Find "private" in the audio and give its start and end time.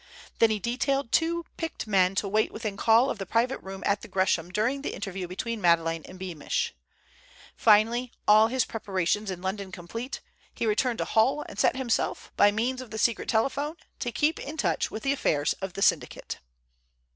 3.27-3.59